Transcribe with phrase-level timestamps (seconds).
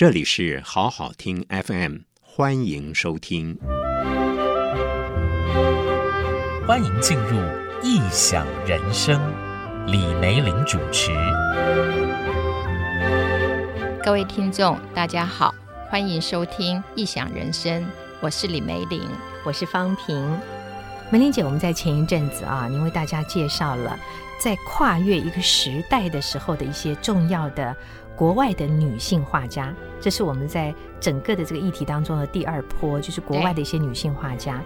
[0.00, 3.58] 这里是好好听 FM，欢迎收听，
[6.66, 7.36] 欢迎进入
[7.82, 9.20] 异想人生，
[9.86, 11.10] 李梅玲主持。
[14.02, 15.54] 各位听众，大家好，
[15.90, 17.84] 欢迎收听异想人生，
[18.22, 19.02] 我是李梅玲，
[19.44, 20.16] 我是芳萍。
[21.12, 23.98] 梅玲姐，我们在前一阵子啊，您为大家介绍了
[24.38, 27.76] 在跨越一个时代的时候的一些重要的
[28.14, 34.62] 国外的女性画家，这是我们在整个的这个议题当中的第二波，就是国外的一些女性画家。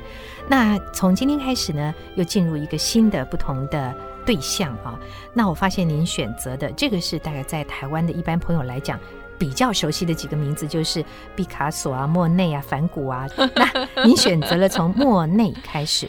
[0.46, 3.94] 那从今天开始呢，又进入一个新的不同的
[4.26, 5.00] 对象啊。
[5.32, 9.00] 那我发现您选择的这个是大概在台湾的一般朋友来讲
[9.38, 11.02] 比较熟悉的几个名字，就是
[11.34, 13.26] 毕卡索啊、莫内啊、梵谷啊。
[13.56, 16.06] 那您选择了从莫内开始。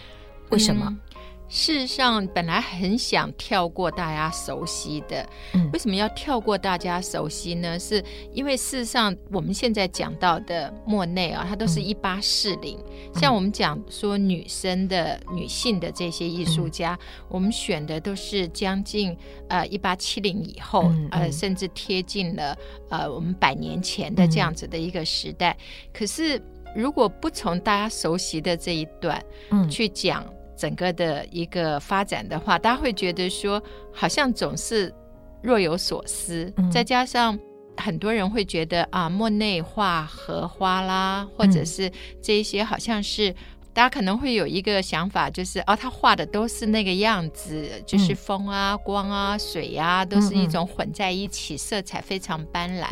[0.50, 0.86] 为什么？
[0.88, 1.00] 嗯，
[1.48, 5.28] 事实上，本来很想跳过大家熟悉的。
[5.54, 7.78] 嗯，为什么要跳过大家熟悉呢？
[7.80, 12.80] 是因为事实上，我们现在讲到的莫内啊，它都是一八四零。
[13.14, 19.16] 像我们讲说女生的、女性的这些艺术家，嗯，我们选的都是将近
[19.48, 22.58] 呃一八七零以后，呃，甚至贴近了
[22.90, 25.56] 呃我们百年前的这样子的一个时代。
[25.60, 26.42] 嗯，可是。
[26.76, 30.26] 如果不从大家熟悉的这一段，嗯，去讲
[30.58, 33.62] 整个的一个发展的话，嗯，大家会觉得说，
[33.94, 34.94] 好像总是
[35.42, 36.52] 若有所思。
[36.58, 37.40] 嗯，再加上
[37.78, 41.90] 很多人会觉得啊，莫内画荷花啦，或者是
[42.22, 43.34] 这一些，好像是。
[43.76, 52.86] 大家可能会有一个想法，就是哦，他画的都是那个样子，就是风啊、光啊、水啊，都是一种混在一起，色彩非常斑斓。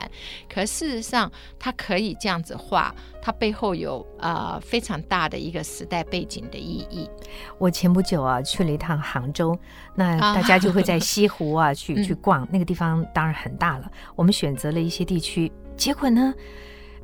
[0.53, 7.09] 可事实上，他可以这样子画，它背后有呃非常大的一个时代背景的意义。
[7.57, 9.57] 我前不久啊去了一趟杭州，
[9.95, 13.89] 那大家就会在西湖啊去 去逛，那个地方当然很大了。
[14.17, 16.33] 我们选择了一些地区，结果呢？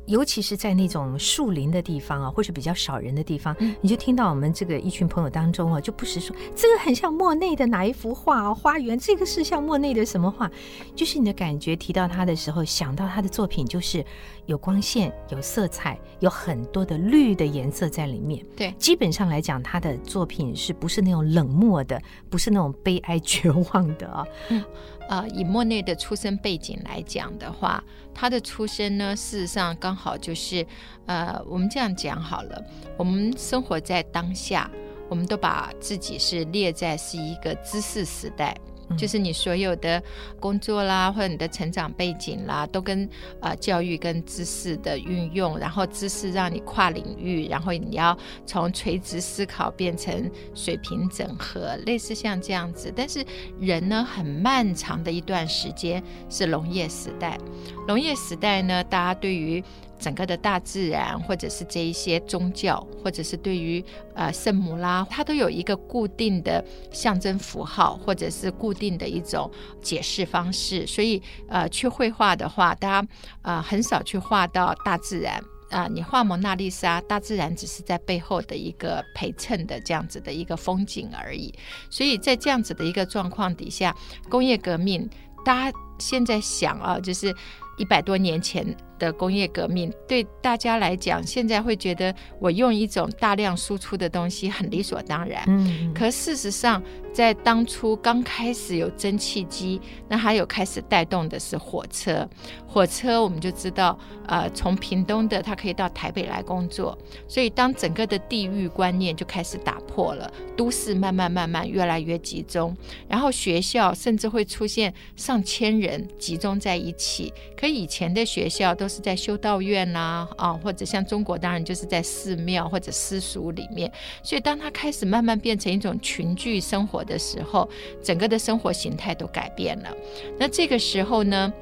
[0.06, 10.50] 尤其是在那种树林的地方啊，或是比较少人的地方，嗯，你就听到我们这个一群朋友当中啊，就不时说这个很像莫内的哪一幅画啊，花园，这个是像莫内的什么画？
[10.94, 14.04] 就是你的感觉提到他的时候，想到他的作品就是
[14.46, 18.44] 有光线、有色彩，有很多的绿的颜色在里面。
[18.56, 24.26] 对，基本上来讲，他的作品是不是那种冷漠的，不是那种悲哀绝望的啊？
[24.48, 24.64] 嗯。
[25.10, 27.82] 呃，以莫内的出生背景来讲的话，
[28.14, 30.64] 他的出生呢，事实上刚好就是，
[31.06, 32.64] 呃，我们这样讲好了，
[32.96, 34.70] 我们生活在当下，
[35.08, 38.56] 我们都把自己是列在是一个知识时代。
[38.96, 40.02] 就是你所有的
[40.38, 43.08] 工作啦，或者你的成长背景啦，都跟
[43.40, 52.92] 呃教育跟知识的运用，然后知识让你跨领域，然后你要从垂直思考变成水平整合，类似像这样子。
[52.94, 53.24] 但是
[53.60, 57.38] 人呢，很漫长的一段时间是农业时代，
[57.86, 59.62] 农业时代呢，大家对于
[60.00, 63.84] 整个的大自然，或者是这一些宗教，或者是对于
[64.14, 69.50] 呃圣母啦，它都有一个固定的象征符号，或者是固定的一种
[69.82, 70.86] 解释方式。
[70.86, 73.08] 所以呃，去绘画的话，大家
[73.42, 75.40] 呃很少去画到大自然
[75.70, 81.54] 啊、你画蒙娜丽莎，大自然只是在背后的一个陪衬的这样子的一个风景而已。
[81.88, 83.94] 所以在这样子的一个状况底下，
[84.28, 85.08] 工业革命，
[85.44, 87.32] 大家现在想啊，就是
[87.78, 88.76] 一百多年前。
[89.00, 95.42] 的工业革命对大家来讲，现在会觉得我用一种大量输出的东西很理所当然。
[95.48, 96.80] 嗯，可事实上，
[97.12, 102.28] 在当初刚开始有蒸汽机，那还有开始带动的是火车。
[102.68, 106.96] 火车我们就知道，呃，从屏东的它可以到台北来工作，
[107.26, 112.76] 所以当整个的地域观念就开始打破了，都市慢慢慢慢越来越集中，
[113.08, 117.32] 然后学校甚至会出现上千人集中在一起。
[117.56, 123.90] 可以前的学校都是在修道院呐，啊，或者像中国，当然就是在寺庙或者私塾里面。
[124.22, 127.66] 所以，当它开始慢慢变成一种群聚生活的时候，
[128.02, 129.96] 整个的生活形态都改变了。
[130.36, 131.52] 那这个时候呢，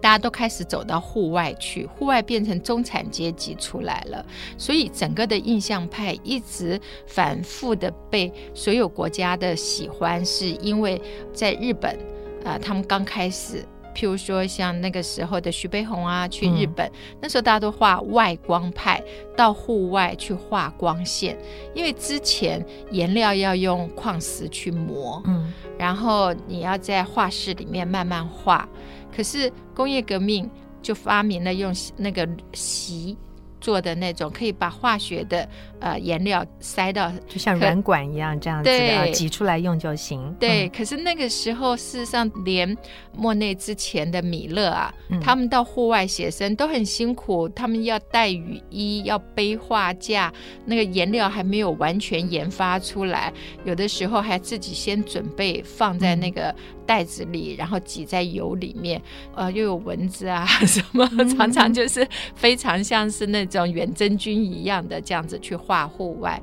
[0.00, 4.24] 大家都开始走到户外去，户外变成中产阶级出来了。
[4.56, 11.00] 所以，整个的印象派一直反复的被所有国家的喜欢，是因为
[11.32, 11.94] 在日本，
[12.44, 13.62] 呃，他们刚开始。
[14.00, 19.02] 譬如说，像那个时候的徐悲鸿啊，去日本，嗯、那时候大家都画外光派，
[19.36, 21.38] 到户外去画光线，
[21.74, 28.66] 因为之前颜料要用矿石去磨，嗯，然后你要在画室里面慢慢画。
[29.14, 30.50] 可是工业革命
[30.80, 33.18] 就发明了用那个锡，
[33.60, 35.46] 做的那种，可以把化学的
[35.80, 40.34] 呃颜料塞到，就像软管一样这样子的啊，挤出来用就行。
[40.38, 42.76] 对，可是那个时候事实上连
[43.16, 50.32] 莫内之前的米勒啊，嗯、他们到户外写生都很辛苦，他们要带雨衣，要背画架，
[50.64, 53.32] 那个颜料还没有完全研发出来，
[53.64, 56.54] 有的时候还自己先准备放在那个
[56.86, 59.00] 袋子里，然后挤在油里面，
[59.34, 66.40] 呃，又有蚊子啊 什么，常常就是非常像是那种远征军一样的这样子去画户外，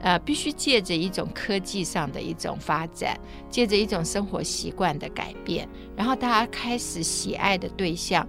[0.00, 3.18] 呃，必须借着一种科技上的一种发展，
[3.50, 8.26] 借着一种生活习惯的改变，然后大家开始喜爱的对象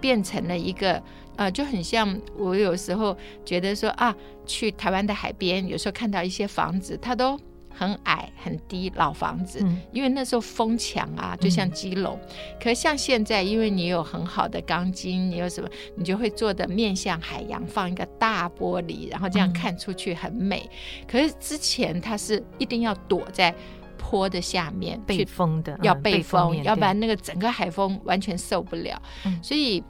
[0.00, 1.02] 变成了一个，
[1.36, 4.14] 呃，就很像我有时候觉得说啊，
[4.46, 7.38] 去台湾的海边，有时候看到一些房子，它都。
[7.76, 12.16] 很矮很低老房子，嗯、因为那时候风墙啊，就像基隆。
[12.22, 12.28] 嗯、
[12.62, 20.70] 可是像现在，因为你有很好的钢筋，你有什么，你就会做的面向海洋，放一个大玻璃，然后这样看出去很美。
[20.70, 23.52] 嗯、可是之前它是一定要躲在
[23.98, 29.02] 坡的下面，被风的，要被风，嗯、要不然那个整个海风完全受不了。
[29.26, 29.82] 嗯、所以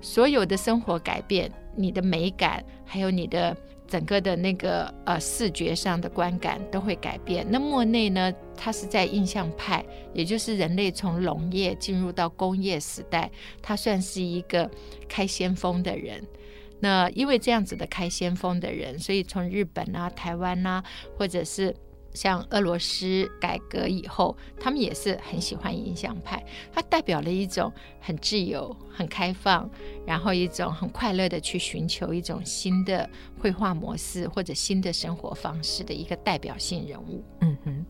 [0.00, 3.56] 所有的生活改变，你的美感，还有你的。
[3.86, 7.46] 整个的那个呃视觉上的观感都会改变。
[7.48, 13.30] 那莫内呢，他是在印象派，也就是人类从农业进入到工业时代，
[13.62, 14.70] 他算是一个
[15.08, 16.22] 开先锋的人。
[16.80, 20.82] 那因为这样子的开先锋的人，所以从日本啊、台湾啊，
[21.16, 21.74] 或者是。
[22.14, 27.70] 像俄罗斯改革以后，他们也是很喜欢印象派，它代表了一种
[28.00, 29.68] 很自由、很开放，
[30.06, 33.08] 然后一种很快乐的去寻求一种新的
[33.38, 37.22] 绘画模式或者新的生活方式的一个代表性人物。
[37.40, 37.84] 嗯哼，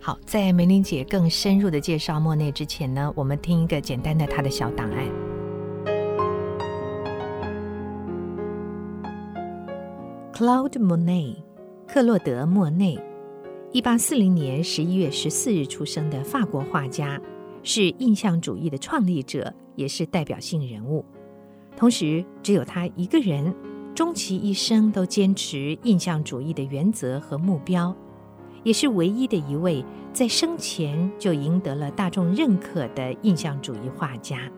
[0.00, 5.06] 好，在玫玲姐更深入的介绍莫内之前呢，我们听一个简单的他的小档案。
[10.32, 11.36] Claude Monet，
[11.86, 12.98] 克洛德·莫内。
[13.70, 17.20] 一八四零年十一月十四日出生的法国画家，
[17.62, 21.04] 是印象主义的创立者，也是代表性人物。
[21.76, 23.54] 同时，只有他一个人，
[23.94, 27.94] 终其一生都坚持印象主义的原则和目标，
[28.64, 34.50] 也是唯一的一位在生前就赢得了大众认可的印象主义画家。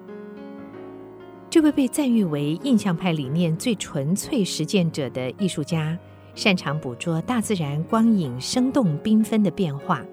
[1.50, 5.98] 这位被赞誉为印象派理念最纯粹实践者的艺术家。
[6.34, 10.04] 擅长捕捉大自然光影生动缤纷的变化，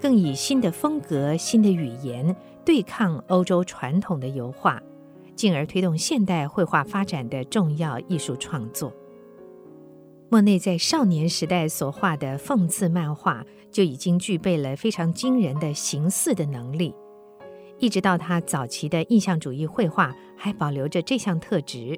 [0.00, 2.34] 更以新的风格、新的语言
[2.64, 4.82] 对抗欧洲传统的油画，
[5.34, 8.92] 进而推动现代绘画发展的重要艺术创作。
[10.28, 16.92] 莫内在少年时代所画的讽刺漫画就已经具备了非常惊人的形似的能力，
[17.78, 21.96] 一直到他早期的印象主义绘画还保留着这项特质。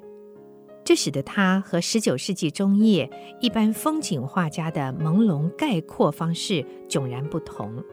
[0.83, 3.09] 这使得他和十九世纪中叶
[3.41, 7.83] 一般风景画家的朦胧概括方式迥然不同。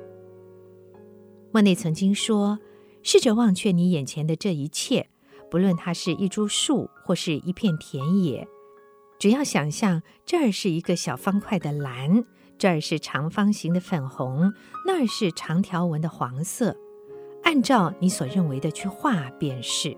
[1.52, 2.58] 莫内曾经说
[3.02, 5.08] ：“试着忘却你眼前的这一切，
[5.50, 8.48] 不论它是一株树或是一片田野，
[9.18, 12.24] 只要想象这儿是一个小方块的蓝，
[12.56, 14.52] 这儿是长方形的粉红，
[14.86, 16.76] 那儿是长条纹的黄色，
[17.42, 19.96] 按照你所认为的去画便是。”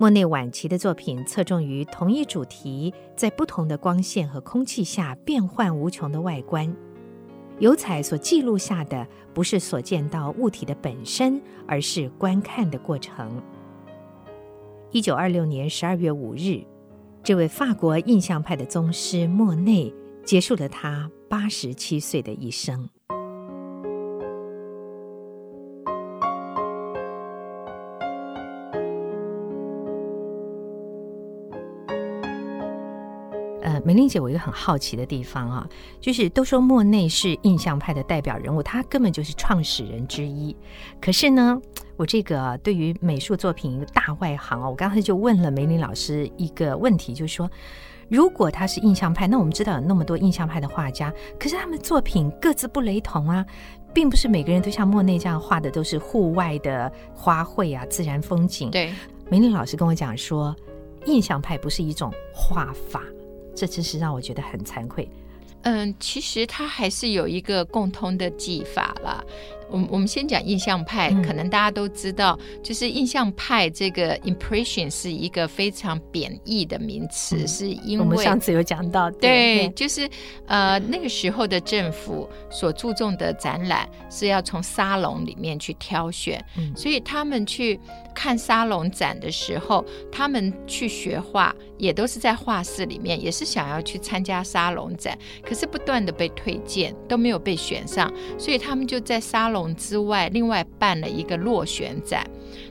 [0.00, 6.74] 莫内晚期的作品侧重于同一主题在不同的光线和空气下变幻无穷的外观。
[7.58, 13.42] 油彩所记录下的不是所见到物体的本身，而是观看的过程。
[14.90, 16.64] 一九二六年十二月五日，
[17.22, 19.92] 这位法国印象派的宗师莫内
[20.24, 22.88] 结束了他八十七岁的一生。
[33.90, 35.68] 玫玲姐，我一个很好奇的地方啊，
[36.00, 40.56] 就是都说莫内是印象派的代表人物，他根本就是创始人之一。
[41.00, 41.60] 可是呢，
[41.96, 47.50] 我这个对于美术作品一个大外行啊，我刚才就问了梅玲老师一个问题，就是说，
[48.08, 53.44] 如果他是印象派，那我们知道有那么多印象派的画家，可是他们作品各自不雷同啊，
[53.92, 58.70] 并不是每个人都像莫内这样画的都是户外的花卉啊、自然风景。
[58.70, 58.94] 对，
[59.28, 60.54] 梅玲老师跟我讲说，
[61.06, 63.02] 印象派不是一种画法。
[63.54, 65.08] 这真是让我觉得很惭愧。
[65.62, 69.22] 嗯，其实它还是有一个共通的技法啦。
[69.70, 80.08] 我们我们先讲印象派，嗯、可能大家都知道，就是印象派这个 impression 是一个非常贬义的名词，嗯、是因为我们上次有讲到，对，对就是
[80.46, 87.78] 呃那个时候的政府所注重的展览是要从沙龙里面去挑选，嗯、所以他们去
[88.14, 102.24] 看沙龙展的时候，他们去学画也都是在画室里面，也是想要去参加沙龙展，可是不断的被推荐，都没有被选上，所以他们就在沙龙之外另外办了一个落选展。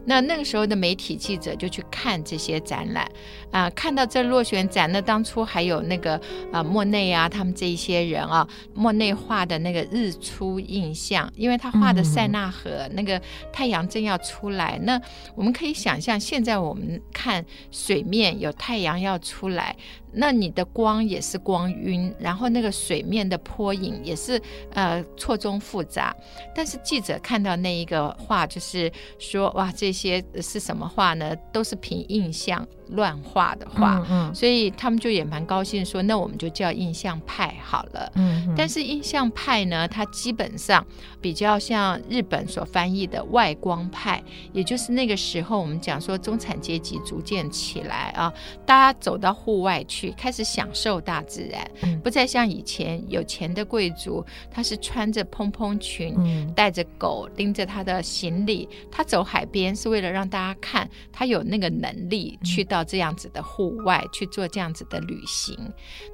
[0.06, 3.10] 那那个时候的媒体记者就去看这些展览
[3.52, 6.20] 啊、看到这落选展，那当初还有那个
[6.52, 13.20] 啊、莫内啊，他们这一些人啊，莫内画的那个日出印象，因为他画的塞纳河、那个
[13.52, 15.02] 太阳正要出来，那
[15.36, 19.76] 我们可以想象，现在我们看水面有太阳要出来。
[20.12, 24.42] 那你的光也是光晕，然后那个水面的波影也是
[24.74, 26.16] 呃错综复杂。
[26.56, 31.36] 但是记者看到那一个画，就是说哇，这些是什么话呢？
[31.52, 38.12] 都是凭印象乱画的画，嗯，嗯，所以他们就也蛮高兴，说那我们就叫印象派好了。
[38.16, 40.84] 嗯，嗯，但是印象派呢，它基本上
[41.22, 48.34] 比较像日本所翻译的外光派，也就是那个时候我们讲说中产阶级逐渐起来啊，
[48.66, 50.00] 大家走到户外去。
[50.00, 56.16] 去开始享受大自然，不再像以前有钱的贵族，他是穿着蓬蓬裙，
[56.56, 65.56] 带着狗，拎着他的行李，他走海边是为了让大家看他有那个能力去到这样子的户外去做这样子的旅行。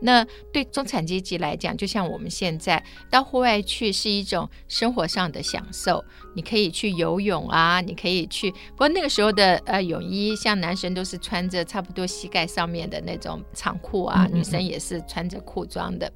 [0.02, 6.04] 那对中产阶级来讲，就像我们现在到户外去是一种生活上的享受，
[6.36, 8.52] 你可以去游泳啊，你可以去。
[8.52, 13.76] 不过那个时候的呃泳衣，像男生都是穿着差不多膝盖上面的那种长。
[13.86, 16.12] 裤啊，女生也是穿着裤装的，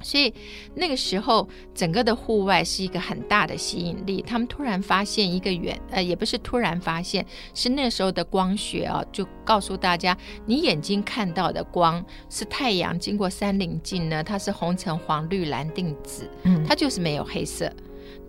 [0.00, 0.32] 所以
[0.74, 4.22] 那个时候整个的户外是一个很大的吸引力。
[4.22, 7.24] 他们突然发现一个远，呃，也不是突然发现，
[7.54, 17.72] 是那时候的光学啊，就告诉大家，你眼睛看到的光是太阳经过三棱镜呢，它是红橙黄绿蓝靛紫，嗯，它就是没有黑色，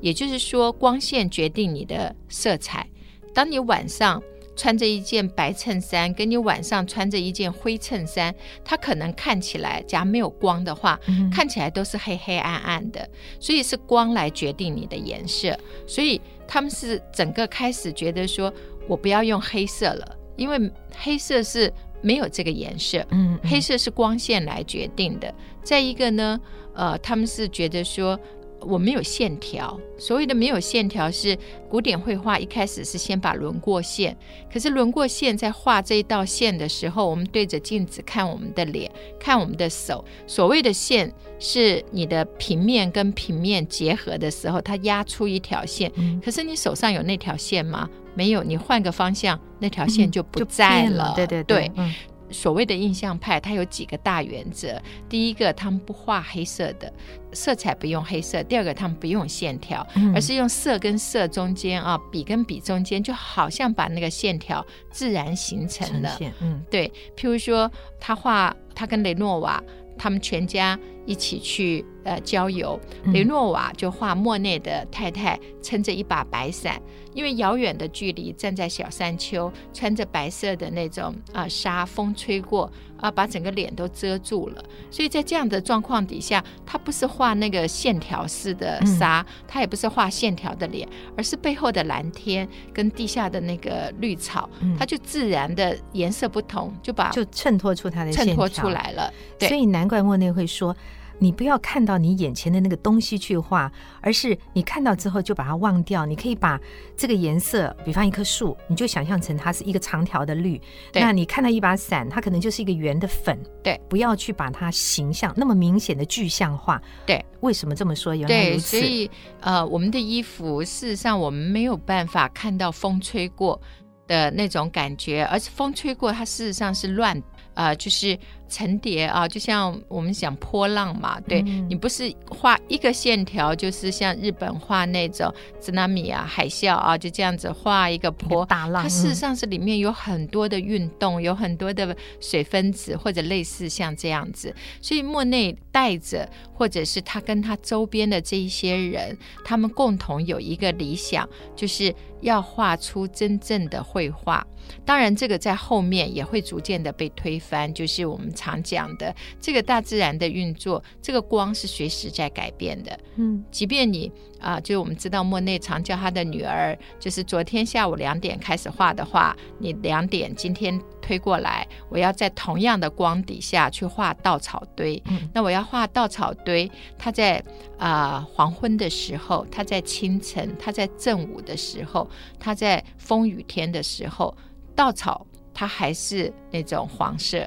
[0.02, 2.88] 也就是说光线决定你的色彩。
[3.34, 4.22] 当你晚上。
[4.60, 13.10] 穿着一件白衬衫，跟你晚上穿着一件灰衬衫，它可能看起来，假如没有光的话，嗯、看起来都是黑黑暗暗的。
[13.40, 15.58] 所以是光来决定你的颜色。
[15.88, 18.54] 所以他们是整个开始觉得说，
[18.86, 23.02] 我不要用黑色了，因为黑色是没有这个颜色。
[23.12, 25.34] 嗯，黑色是光线来决定的。
[25.64, 26.38] 再一个呢，
[26.74, 28.20] 呃，他们是觉得说。
[28.62, 31.38] 我没有线条，所谓的没有线条是
[31.70, 34.16] 古典绘画一开始是先把轮廓线，
[34.52, 45.92] 可是轮廓线在画这一道线的时候，我们对着镜子看我们的脸，看我们的手，所谓的线是你的平面跟平面结合的时候，它压出一条线，
[46.24, 47.90] 可是你手上有那条线吗？
[48.16, 51.14] 没有，你换个方向，那条线就不在了。
[51.14, 51.60] 嗯、对对对。
[51.60, 51.94] 对嗯
[52.32, 54.82] 所谓的印象派，它有几个大原则。
[55.08, 56.92] 第一个，他们不画黑色的，
[57.34, 66.18] 色彩不用黑色；第二个，他们不用线条，嗯、而是用色跟色中间啊，笔跟笔中间，就好像把那个线条自然形成了。
[66.42, 66.92] 嗯，对。
[67.16, 69.62] 譬如说，他画他跟雷诺瓦
[69.98, 76.80] 他们全家一起去呃郊游，雷诺瓦就画莫内的太太撑着一把白伞。
[77.16, 84.64] 因为遥远的距离，站在小山丘，穿着白色的那种啊纱，风吹过啊，把整个脸都遮住了。
[84.92, 90.88] 所以在这样的状况底下，他不是画那个线条式的纱，他、嗯、也不是画线条的脸，
[91.18, 94.48] 而是背后的蓝天跟地下的那个绿草，
[94.78, 99.12] 它、嗯、就自然的颜色不同，就把就衬托出它的衬托出来了。
[99.40, 100.76] 对，所以难怪莫内会说。
[101.20, 103.72] 你不要看到你眼前的那个东西去画，
[104.02, 106.06] 而是你看到之后就把它忘掉。
[106.06, 106.60] 你可以把
[106.98, 110.60] 这个颜色，比方一棵树，你就想象成它是一个长条的绿。
[110.92, 113.38] 对那你看到一把伞，它可能就是一个圆的粉。
[113.62, 116.82] 对，不要去把它形象那么明显的具象化。
[117.06, 118.16] 对，为什么这么说？
[118.16, 118.80] 原来如此。
[118.80, 119.12] 对，所以
[119.42, 123.60] 呃，我们的衣服事实上我们没有办法看到风吹过
[124.08, 127.22] 的那种感觉，而是风吹过它事实上是乱。
[127.56, 128.18] 呃，就是
[128.50, 138.84] 层叠啊，就像我们讲波浪嘛，对、嗯、你不是画一个线条，就是像日本画那种津波啊、海啸啊，就这样子画一个波大浪。
[138.84, 144.54] 它事实上是里面有很多的运动，有很多的水分子或者类似像这样子。
[144.82, 154.46] 所以莫内带着，或者是他跟他周边的这一些人，他们共同有一个理想，就是要画出真正的绘画。
[154.86, 157.74] 当然，这个在后面也会逐渐的被推翻。
[157.74, 162.98] 就是我们常讲的，这个大自然的运作，这个光是随时在改变的。
[163.18, 175.02] 嗯，即便你啊、就是我们知道莫内常叫他的女儿，就是昨天下午两点开始画的画，你两点今天推过来，我要在同样的光底下去画稻草堆。
[175.08, 177.44] 嗯，那我要画稻草堆，它在
[177.78, 184.34] 啊、呃、黄昏的时候，它在清晨，它在正午的时候，它在风雨天的时候，
[184.74, 185.26] 稻草。
[185.52, 187.46] 它还是那种黄色，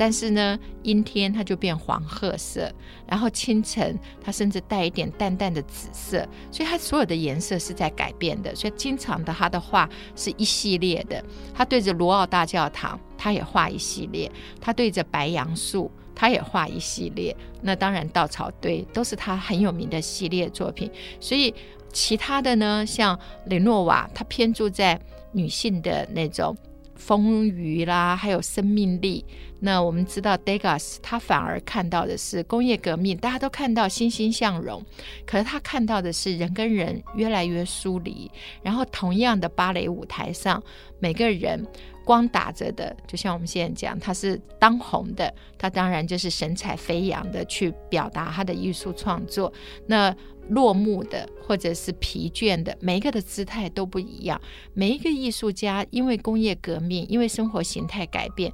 [0.00, 2.72] 但是呢，阴天它就变黄褐色，
[3.06, 8.54] 然后清晨它甚至带一点淡淡的紫色，所以它所有的颜色是在改变的。
[8.54, 17.36] 所以经常的他的画是一系列的，他对着罗奥大教堂，他也画一系列；他对着白杨树，他也画一系列。
[17.60, 20.90] 那当然，稻草堆都是他很有名的系列作品。
[21.20, 21.54] 所以
[21.92, 24.98] 其他的呢，像雷诺瓦，他偏注在
[25.32, 26.56] 女性的那种。
[26.96, 29.24] 丰腴啦，还有生命力。
[29.60, 34.82] 那我们知道，Degas 他反而看到的是工业革命，大家都看到欣欣向荣，
[35.26, 38.30] 可是他看到的是人跟人越来越疏离。
[38.62, 40.62] 然后，同样的芭蕾舞台上，
[40.98, 41.66] 每个人
[42.04, 49.52] 光打着的，就像我们现在讲，他是当红的，他当然就是神采飞扬的去表达他的艺术创作。
[49.86, 50.14] 那
[50.48, 54.40] 落幕的，或者是疲倦的，每一个的姿态都不一样。
[54.74, 58.52] 每一个艺术家因为工业革命，因为生活形态改变，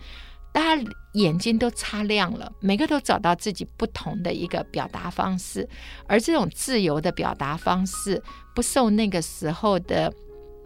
[0.57, 0.83] 大家
[1.13, 5.69] 眼睛都擦亮了，每个都找到自己不同的一个表达方式。
[6.07, 8.23] 而这种自由的表达方式，
[8.55, 10.11] 不受那个时候的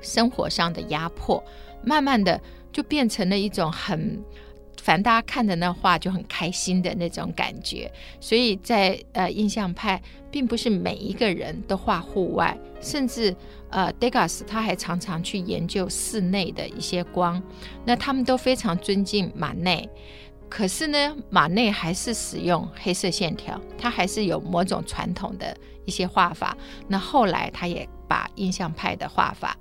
[0.00, 1.42] 生活上的压迫，
[1.82, 4.23] 慢慢的就变成了一种很。
[4.80, 13.35] 反正大家看着那画就很开心的那种感觉，所以在呃印象派，并不是每一个人都画户外，甚至
[13.70, 17.42] 呃 Degas 他还常常去研究室内的一些光。
[17.84, 19.88] 那他们都非常尊敬马内，
[20.48, 26.56] 可是呢，马内还是使用黑色线条，他还是有某种传统的一些画法。
[26.88, 29.56] 那后来他也把印象派的画法。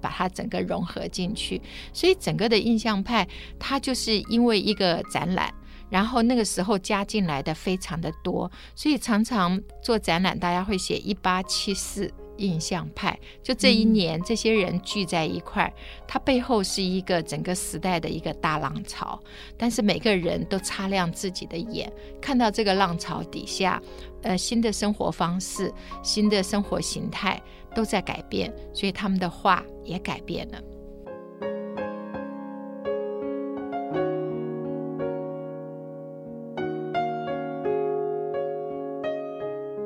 [0.00, 1.58] 把它整个融合进去，
[1.90, 3.26] 所以整个的印象派，
[3.58, 5.50] 它就是因为一个展览，
[5.88, 15.72] 然后那个时候加进来的非常的多，所以常常做展览，大家会写一八七四印象派，就这一年这些人聚在一块儿，
[16.06, 19.20] 它背后是一个整个时代的一个大浪潮，
[19.56, 23.82] 但是每个人都擦亮自己的眼，看到这个浪潮底下，
[24.22, 25.72] 呃，新的生活方式、
[26.02, 27.40] 新的生活形态
[27.74, 29.62] 都在改变，所以他们的画。
[29.84, 30.58] 也改变了。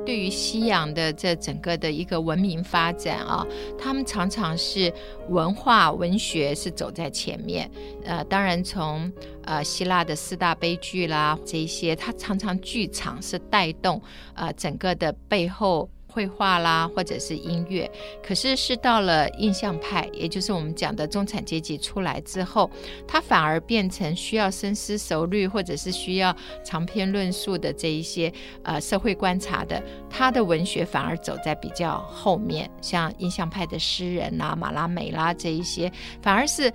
[0.09, 3.45] 对于西洋的这整个的一个文明发展啊，
[3.77, 4.91] 他们常常是
[5.27, 7.69] 文化文学是走在前面。
[8.03, 14.01] 呃，当然从呃希腊的四大悲剧啦这一些，它常常剧场是带动
[14.33, 15.87] 呃整个的背后。
[16.19, 17.89] 绘画啦，或者是音乐，
[18.21, 22.69] 可是是到了印象派，也就是我们讲的中产阶级出来之后，
[23.07, 28.29] 他反而变成需要深思熟虑，或者是需要长篇论述的这一些
[28.63, 35.89] 呃社会观察的，他的文学反而走在比较后面，像印象派的诗人啊，马拉美拉这一些，
[36.21, 36.69] 反而是。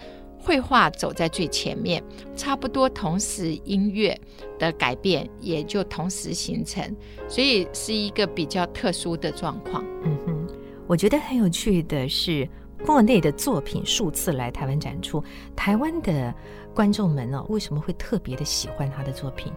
[0.45, 2.05] 绘画走在最前面，
[2.37, 4.19] 差不多同时音乐
[4.59, 6.95] 的改变也就同时形成，
[7.27, 9.83] 所以是一个比较特殊的状况。
[10.03, 10.47] 嗯哼，
[10.87, 12.47] 我觉得很有趣的是，
[12.87, 15.25] 莫内的作品数次来台湾展出，
[15.57, 16.33] 台湾的
[16.75, 19.51] 观众们呢、哦，为什么会特别的喜欢他的作品？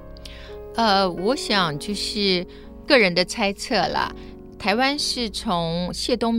[0.75, 2.47] 呃，我想就是
[2.87, 4.09] 个人的猜测啦。
[4.57, 6.33] 台湾是从谢东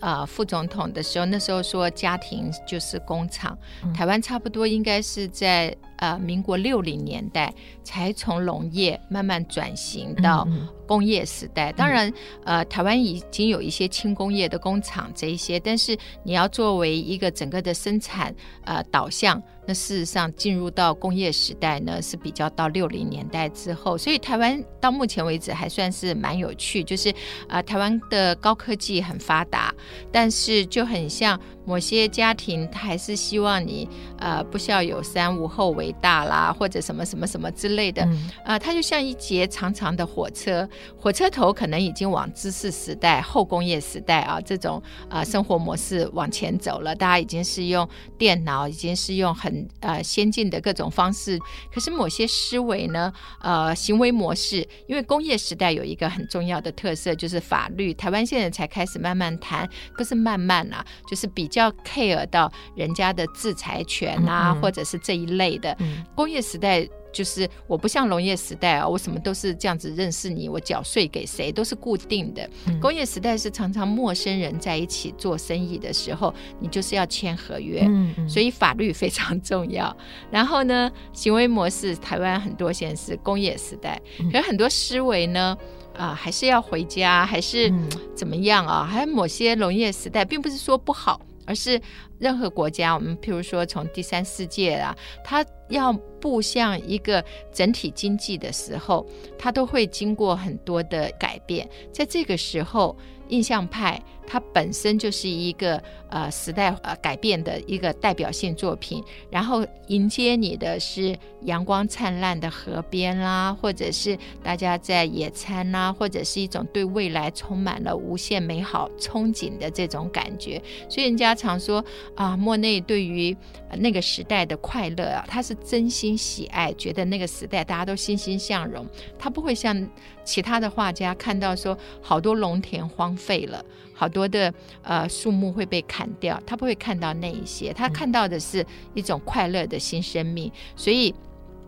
[0.00, 3.56] 呃，副总统的时候，那时候说家庭就是工厂。
[3.82, 10.46] 嗯、台湾差不多应该是在呃民国六零年代才从农业慢慢转型到
[10.86, 11.70] 工业时代。
[11.70, 12.12] 嗯嗯、当然，
[12.44, 19.42] 呃，台湾已经有一些轻工业的工厂这一些，但是你要作为一个整个的生产呃导向。
[19.66, 27.10] 那事实上，进入到工业时代呢，是比较到六零年代之后，所以台湾到目前为止还算是蛮有趣，就是
[27.48, 29.74] 啊、呃，台湾的高科技很发达，
[30.12, 38.30] 但是就很像某些家庭，他还是希望你呃不孝有三，无后为大啦，或者什么什么什么之类的，啊、嗯。
[38.44, 51.38] 呃，它就像一节长长的火车，火车头可能已经往知识时代、后工业时代啊这种啊、呃、生活模式往前走了，大家已经是用电脑，已经是用很呃，先进的各种方式，
[51.72, 57.94] 可是某些思维呢，呃，行为模式，因为工业时代有一个很重要的特色，就是法律。
[57.94, 65.74] 台湾现在才开始慢慢谈，不是慢慢啊，就是比较 care 到人家的制裁权啊，嗯嗯或者是这一类的。
[65.78, 66.88] 嗯、工业时代。
[67.16, 72.46] 就是我不像农业时代啊，我什么都是这样子认识你，我缴税给谁都是固定的。
[72.66, 79.96] 嗯、工业时代是常常陌生人在一起做生意的时候，你就是要签合约，嗯嗯、所以法律非常重要。
[80.30, 85.56] 然后呢，行为模式，台湾很多现在是工业时代，嗯、可是很多思维呢，
[85.94, 87.72] 啊、呃，还是要回家，还是
[88.14, 88.84] 怎么样啊？
[88.84, 91.18] 还有某些农业时代，并不是说不好。
[91.46, 91.80] 而是
[92.18, 99.06] 任何国家，我们譬如说从第三世界啊，它要步向一个整体经济的时候，
[99.38, 101.68] 它都会经过很多的改变。
[101.92, 102.96] 在这个时候，
[103.28, 120.60] 印象派它本身就是一个呃时代呃改变的一个代表性作品，然后迎接你的是阳光灿烂的河边啦，或者是大家在野餐啦，或者是一种对未来充满了无限美好憧憬的这种感觉。
[120.88, 121.84] 所以人家常说
[122.14, 123.36] 啊，莫内对于
[123.78, 128.86] 那个时代的快乐啊，他是真心喜爱，觉得那个时代大家都欣欣向荣，
[129.18, 129.88] 他不会像
[130.24, 134.52] 其他的画家看到说好多农田荒废了，好多的
[134.82, 140.50] 呃树木会被砍掉，他不会看到那一些，他看到的是一种快乐的新生命。
[140.74, 141.14] 所以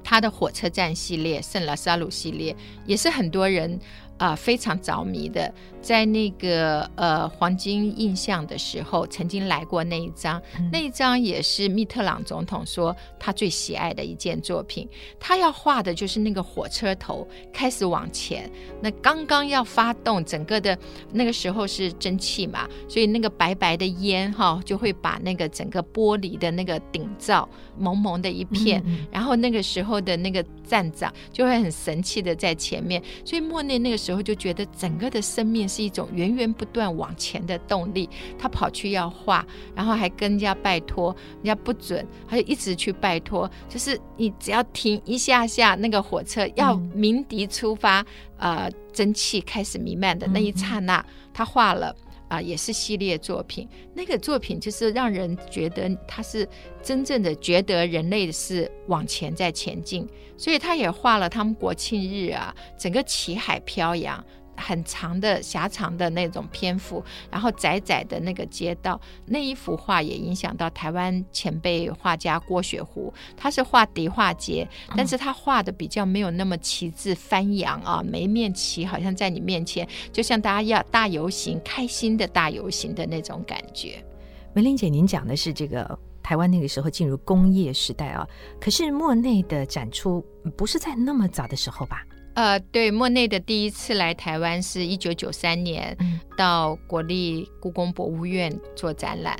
[0.02, 2.56] 他的火车站系列、圣拉萨鲁系列
[2.86, 3.78] 也是很多人。
[4.18, 14.88] 啊、呃，非常着迷的，在那个呃黄金印象的时候，曾经来过那一张，嗯、那一张也是密特朗总统说他最喜爱的一件作品。
[15.20, 18.50] 他要画的就是那个火车头开始往前，
[18.82, 20.76] 那刚刚要发动整个的
[21.12, 34.08] 那个时候是蒸汽嘛，所以那个白白的烟哈、哦、就会把那个整个玻璃的那个顶罩蒙蒙的一片，嗯嗯然后那个时候的那个站长就会很神气的在前面，所以莫内那个时候。
[34.08, 38.08] 时候就觉得整个的生命是一种源源不断往前的动力。
[38.38, 43.50] 他跑去要画，然后还跟人家拜托，人家不准，他就一直去拜托。
[43.68, 48.00] 就是你只要停一下下，那个火车要鸣笛出发，
[48.38, 51.94] 嗯、呃，蒸汽开始弥漫的那一刹那，他画了。
[52.28, 53.66] 啊、也是系列作品。
[53.94, 56.46] 那个作品就是让人觉得他是
[56.82, 64.22] 真正的觉得人类是往前在前进，所以他也画了他们国庆日啊，整个旗海飘扬。
[64.58, 73.12] 很长的狭长的那种篇幅，然后窄窄的那个街道，那一幅画也影响到台湾前辈画家郭雪湖。
[73.36, 84.04] 他是画迪化街，但是他画的比较没有那么旗帜翻扬啊，每一面旗好像在你面前，就像大家要大游行，开心的大游行的那种感觉。
[84.52, 88.26] 梅玲姐，您讲的是这个台湾那个时候进入工业时代啊，
[88.60, 90.24] 可是莫内的展出
[90.56, 92.04] 不是在那么早的时候吧？
[92.38, 99.36] 呃，对，莫内的第一次来台湾是一九九三年，嗯、到国立故宫博物院做展览，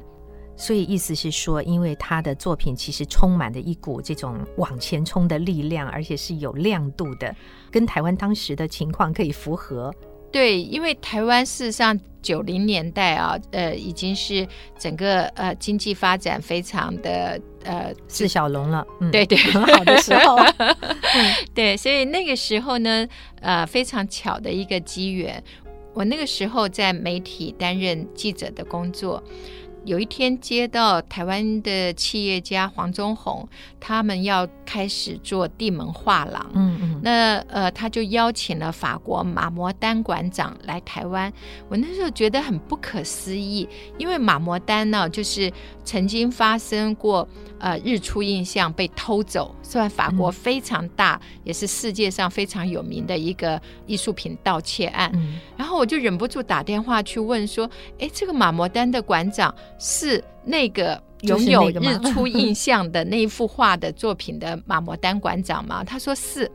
[0.56, 7.32] 所以意思是说，因为他的作品其实充满着一股这种往前冲的力量，而且是有亮度的，
[7.70, 9.94] 跟台湾当时的情况可以符合。
[10.30, 14.46] 对，因为台湾事实上九零年代啊，呃，已经是
[14.78, 20.36] 整个呃经济发展非常的呃四小龙了，嗯、对对， 很好的时候，
[21.54, 23.08] 对，所以那个时候呢，
[23.40, 25.42] 呃，非常巧的一个机缘，
[25.94, 29.22] 我那个时候在媒体担任记者的工作。
[29.88, 33.48] 有一天接到台湾的企业家黄宗宏，
[33.80, 41.32] 他们要开始做地门画廊，嗯嗯，那呃他就邀请了法国马摩丹馆长来台湾。
[41.70, 45.50] 我那时候觉得很不可思议，因为马摩丹呢，就是
[45.84, 47.26] 曾经发生过
[47.58, 55.10] 呃日出印象被偷走，算法国非常大，嗯、也是世界上非常有名的一个艺术品盗窃案。
[55.14, 59.54] 嗯、然后我就忍不住打电话去问说，哎，这个马摩丹的馆长。
[59.78, 65.82] 是那个拥有日出印象的那一幅画的作品的马摩丹馆长吗？
[65.86, 66.50] 他说是。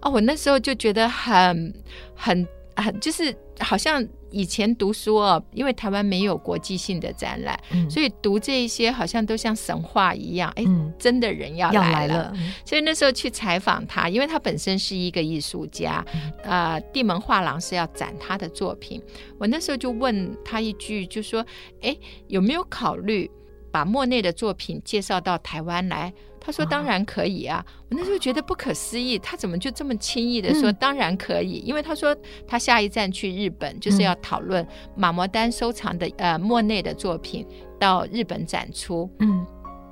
[0.00, 1.74] 哦，我那时候就觉得很
[2.14, 10.50] 很很，就是好像以前读书哦，因为台湾没有国际性的展览，嗯、所以读这一些好像都像神话一样。
[10.56, 12.34] 哎，嗯、真的人要来了，来了，
[12.66, 16.04] 所以那时候去采访他，因为他本身是一个艺术家，
[16.42, 19.00] 啊、呃，地门画廊是要展他的作品。
[19.38, 21.46] 我那时候就问他一句，就说
[21.80, 23.30] ：“哎，有没有考虑
[23.74, 31.54] 把莫内的作品介绍到台湾来？”他说：“当然可以啊！”我那时候觉得不可思议，他怎么就这么轻易的说“当然可以”？
[31.66, 32.14] 因为他说
[32.46, 37.44] 他下一站去日本，就是要讨论马摩丹收藏的呃莫内的作品
[37.80, 39.10] 到日本展出。
[39.18, 39.44] 嗯，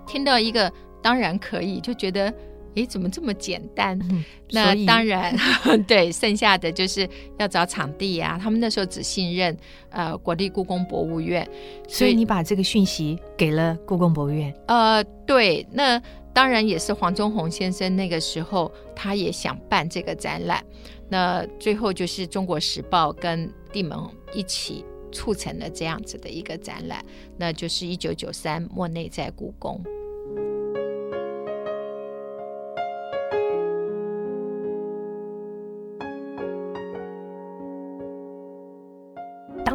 [0.07, 0.71] 听到一个
[1.03, 2.33] “当然可以”，就觉得。
[2.75, 3.99] 诶，怎么这么简单？
[4.11, 5.37] 嗯、那当然，
[5.87, 7.09] 对，剩下的就是
[7.39, 8.41] 要找场地呀、啊。
[8.43, 9.57] 他们那时候只信任
[9.91, 11.47] 呃国立故宫博物院，
[11.89, 14.55] 所以，你把这个讯息给了故宫博物院。
[14.67, 16.01] 呃，对，那
[16.33, 20.65] 当然也是黄宗宏先生那个时候，他也想办这个展览。
[21.09, 23.99] 那最后就是《中国时报》跟帝门
[24.33, 24.83] 一起
[25.13, 27.05] 促成了这样子的一个展览，
[27.37, 29.79] 那就是一九九三莫内在故宫。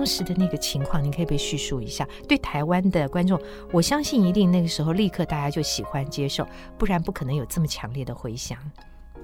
[0.08, 2.08] 时的那个情况，你可以被叙述一下。
[2.28, 3.40] 对台湾的观众，
[3.72, 8.58] 我相信一定那个时候立刻大家就喜欢接受，不然不可能有这么强烈的回响。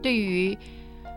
[0.02, 0.58] 对于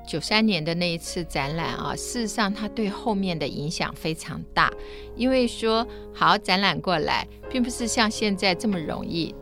[0.06, 4.72] 九三年的那一次展览啊，事实上它对后面的影响非常大，
[5.16, 9.34] 因为说好展览过来，并不是像现在这么容易，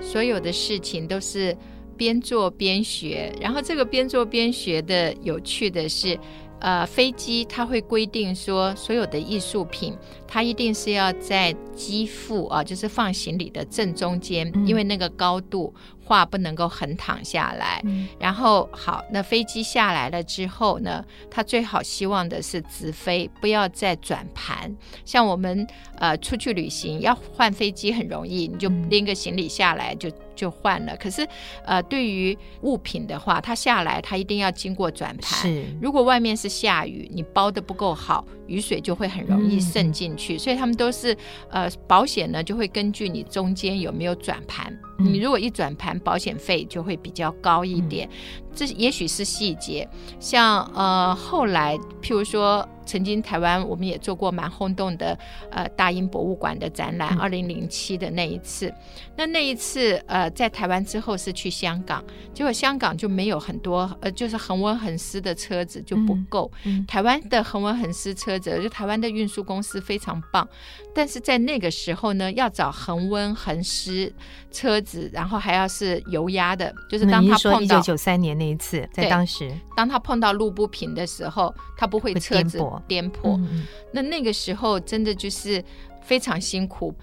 [0.00, 1.56] 所有的事情都是
[1.96, 3.32] 边做边学。
[3.40, 6.18] 然后这个边做边学的有趣的是。
[6.64, 9.94] 呃，飞机它会规定说，所有的艺术品
[10.26, 17.80] 它一定是要在机腹啊，就是放行李的正中间，嗯、因为那个高度画不能够横躺下来。
[17.84, 24.74] 嗯、然后好，那飞机下来了之后呢，他最好希望的是直飞，不要再转盘。
[25.04, 25.66] 像我们
[25.98, 30.10] 呃出去旅行要换飞机很容易，你就拎个行李下来就。
[30.36, 31.24] 就换了，可是，
[31.64, 35.40] 呃，对于物品的话，它下来它一定要经过转盘。
[35.40, 40.34] 是，如果外面是下雨，你包的不够好，雨水就会很容易渗进去。
[40.34, 41.16] 嗯、所以他们都是，
[41.50, 44.76] 呃，保险呢就会根据你中间有没有转盘。
[44.98, 48.08] 嗯、你如果一转盘，保险费就会比较高一点。
[48.08, 49.88] 嗯、这也许是细节，
[50.20, 52.66] 像呃后来，譬如说。
[52.86, 55.18] 曾经台湾我们也做过蛮轰动的，
[55.50, 58.70] 呃，大英博物馆的展览，二零零七的那一次。
[59.16, 66.52] 那那一次，呃，在台湾之后是去香港，结果香港就没有很多，呃，就是恒温恒湿的车子就不够。
[66.64, 70.46] 嗯嗯、台湾的恒温恒湿车子，就台湾的运输公司非常棒，
[70.94, 74.12] 但是在那个时候呢，要找恒温恒湿
[74.52, 82.58] 车子，然后还要是油压的，就是当他碰到一九九三年那一次，在当时，当他碰到路不平的时候，他不会车子。
[82.86, 85.62] 颠簸，嗯、那那个时候真的就是
[86.02, 86.94] 非常辛苦。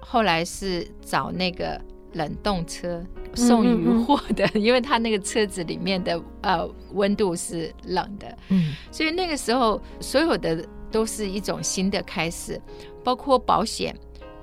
[0.00, 1.80] 后来是找那个
[2.12, 3.02] 冷冻车
[3.34, 12.60] 送鱼货的，嗯嗯嗯，因为他那个车子里面的呃温度是冷的，嗯，所以那个时候所有的都是一种新的开始，
[13.02, 13.96] 包括保险。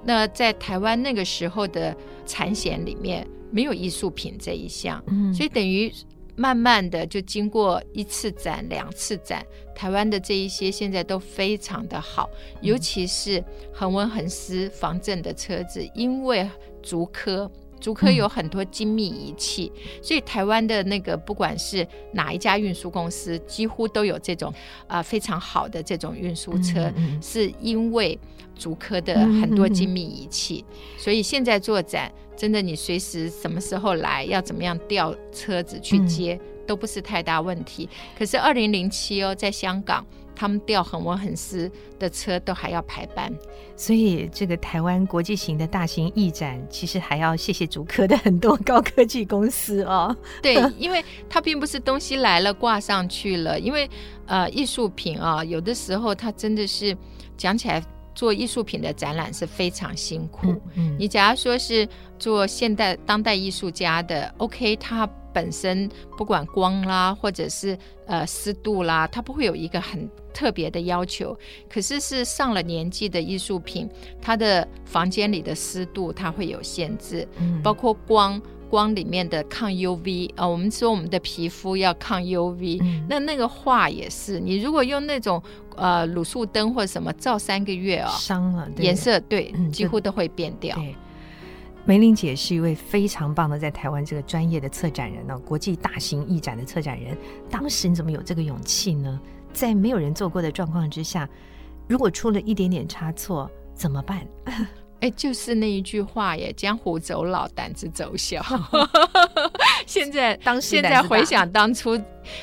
[0.04, 5.94] 那在台湾那个时候的产险里面没有艺术品这一项，嗯，所以等于。
[6.36, 12.30] 慢慢的就经过一次展、两次展，台湾的这一些现在都非常的好，
[12.62, 16.50] 尤其是恒温恒湿防震的车子，因为
[16.82, 24.52] 竹科，竹科有很多精密仪器，所以台湾的那个不管是哪一家运输公司，几乎都有这种
[24.88, 26.91] 啊、呃、非常好的这种运输车，
[27.22, 28.17] 是因为
[28.56, 30.64] 竹科的很多精密仪器，
[30.98, 32.12] 所以现在做展。
[32.38, 37.88] 真的，你随时什么时候来，要怎么样调车子去接，嗯、都不是太大问题。
[38.18, 40.04] 可是二零零七哦，在香港，
[40.36, 43.32] 他们调恒温恒湿的车都还要排班，
[43.76, 50.16] 所以这个台湾国际型的大型艺展，其实还要谢谢竹科的很多高科技公司哦。
[50.42, 53.88] 对，因为它并不是东西来了挂上去了，因为
[54.26, 56.98] 呃，艺术品啊，有的时候它真的是
[57.38, 57.84] 讲起来。
[58.13, 60.47] 做艺术品的展览是非常辛苦。
[60.52, 61.88] 嗯嗯、你假如说是
[62.19, 71.38] 做现代当代艺术家的，OK，它本身不管光啦，或者是呃湿度啦，它不会有一个很特别的要求。
[71.69, 73.89] 可是是上了年纪的艺术品，
[74.21, 78.41] 它的房间里的湿度它会有限制，嗯、包括光。
[78.72, 85.44] 光里面的抗 UV 啊、呃，我们说我们的皮肤要抗 UV，、嗯、那那个画也是，你如果用那种
[85.76, 90.74] 呃卤素灯或者什么照三个月啊、哦，伤了颜色，对，嗯、几乎都会变掉。
[90.78, 90.96] 对，
[91.84, 97.18] 梅玲姐是一位非常棒的在台湾这个专业的策展人呢、哦，国际大型艺展的策展人。
[97.50, 99.20] 当时你怎么有这个勇气呢？
[99.52, 101.28] 在没有人做过的状况之下，
[101.90, 104.26] 如果出了一点点差错怎么办？
[105.02, 108.40] 哎，就是那一句话耶，“江湖走老，胆子走小。
[109.88, 112.00] ”现在当现在回想当初，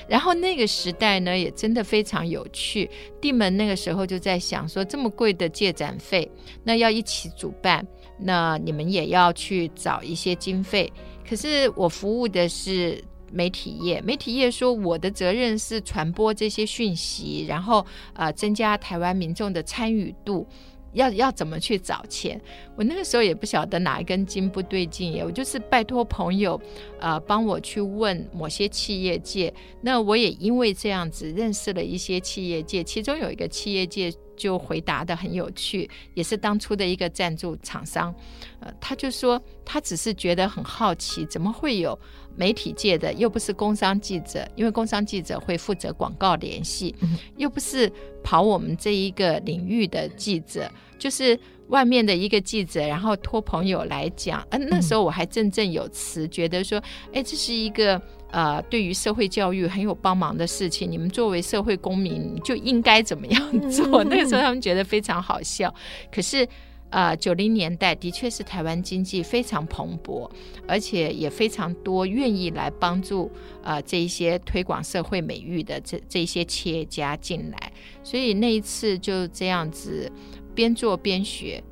[0.08, 2.90] 然后那个时代呢，也真的非常有趣。
[3.20, 6.28] 地门那个时候就在想说，这么贵的借展费，
[6.64, 7.86] 那要一起主办，
[8.18, 10.92] 那你们也要去找一些经费。
[11.28, 20.44] 可是我服务的是媒体业，媒体业说我的责任是传播这些讯息，然后呃，增加台湾民众的参与度。
[20.92, 22.40] 要要怎么去找钱？
[22.76, 26.60] 我那个时候也不晓得哪一根筋不对劲耶，我就是拜托朋友，
[27.00, 29.52] 呃，帮我去问某些企业界。
[29.80, 38.14] 那我也因为这样子认识了一些企业界，其中有一个企业界就回答得很有趣，也是当初的一个赞助厂商。
[38.60, 41.98] 呃，他就说他只是觉得很好奇，怎么会有
[42.36, 46.94] 媒体界的，又不是工商记者，因为工商记者会负责广告联系，
[47.36, 54.46] 又不是跑我们这一个领域的记者，就是外面的一个记者，然后托朋友来讲。
[54.50, 58.00] 嗯，那时候我还振振有词，觉得说，哎，这是一个。
[58.30, 64.04] 呃，对于社会教育很有帮忙的事情，你们作为社会公民，就应该怎么样做？
[64.04, 65.74] 那个时候他们觉得非常好笑。
[66.12, 66.46] 可是，
[66.90, 70.30] 呃， 九零年代的确是台湾经济非常蓬勃，
[70.66, 73.30] 而且也非常多愿意来帮助
[73.62, 77.72] 呃这一些推广社会美育的这这些企业家进来。
[78.02, 80.10] 所以那一次就这样子
[80.54, 81.62] 边做边学，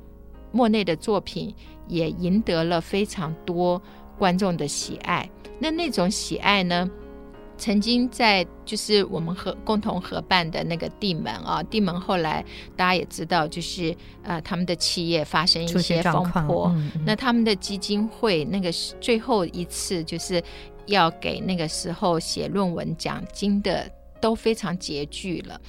[0.51, 1.53] 莫内的作品
[1.87, 3.81] 也赢得了非常多
[4.17, 5.29] 观众的喜爱。
[5.59, 6.89] 那那种喜爱呢，
[7.57, 20.43] 曾经在就是我们合共同合办的那个地门啊，地门后来大家也知道，就是呃他们的企业发生一些风波，嗯嗯、那他们的基金会那个是最后一次就是
[20.85, 23.89] 要给那个时候写论文奖金的
[24.21, 25.59] 都非常拮据了，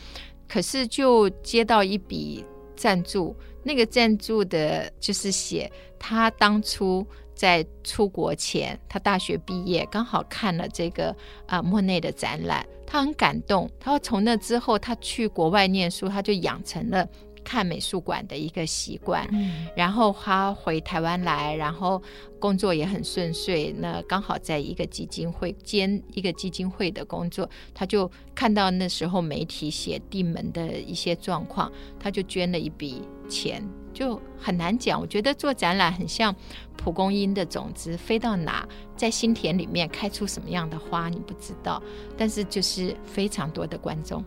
[0.47, 2.45] 可是就接到一笔
[2.77, 3.35] 赞助，
[3.69, 7.07] 那个赞助的就是写他当初。
[7.39, 11.15] 在出国前，他大学毕业，刚好看了这个
[11.47, 13.71] 啊莫内的展览，他很感动。
[13.79, 17.09] 他说从那之后，他去国外念书，他就养成了
[17.49, 19.27] 看美术馆的一个习惯。
[19.33, 22.03] 嗯，然后他回台湾来，然后
[22.39, 23.75] 工作也很顺遂。
[23.79, 33.67] 那刚好在一个基金会兼一个基金会的工作，他就看到那时候媒体写地门的一些状况，他就捐了一笔钱。
[33.95, 36.33] 就很难讲，我觉得做展览很像
[36.77, 41.83] 蒲公英的种子，飞到哪，在心田里面开出什么样的花，你不知道。
[42.17, 44.23] 但是就是非常多的观众。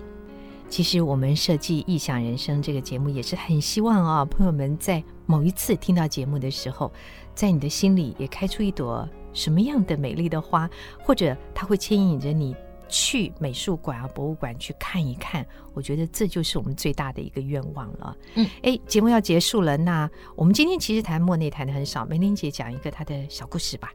[0.72, 6.90] 其实我们设计《异想人生》这个节目，也是很希望啊，朋友们在某一次听到节目的时候，
[7.36, 10.70] 在你的心里也开出一朵什么样的美丽的花，
[11.04, 12.56] 或者它会牵引着你。
[12.94, 18.18] 去美术馆啊，博物馆去看一看，我觉得这就是我们最大的一个愿望了。
[18.36, 23.94] 嗯，哎，节目要结束了，那我们今天其实谈莫内谈的很少，梅玲姐讲一个她的小故事吧。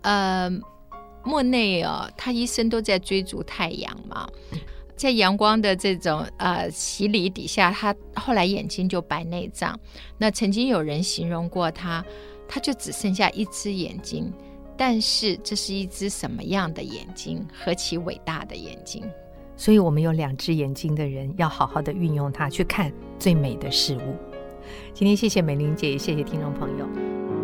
[0.00, 0.50] 呃，
[1.22, 4.26] 莫内哦，他一生都在追逐太阳嘛，
[4.96, 9.78] 在阳光的这种呃洗礼底下，他后来眼睛就白内障。
[10.18, 12.04] 那曾经有人形容过他，
[12.48, 14.32] 他就只剩下一只眼睛。
[14.76, 17.46] 但是这是一只什么样的眼睛？
[17.52, 19.04] 何其伟大的眼睛！
[19.56, 24.16] 所以，我们有两只眼睛的人，要好好的运用它去看最美的事物。
[24.92, 27.43] 今天谢谢美玲姐，也谢谢听众朋友。